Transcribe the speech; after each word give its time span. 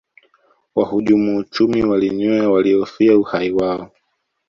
wahujumu 0.75 1.37
uchumi 1.37 1.83
walinywea 1.83 2.49
walihofia 2.49 3.17
uhai 3.17 3.51
wao 3.51 3.91